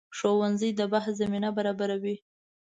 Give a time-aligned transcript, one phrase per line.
[0.17, 2.15] ښوونځی د بحث زمینه برابروي